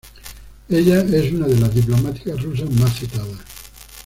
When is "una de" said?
1.31-1.59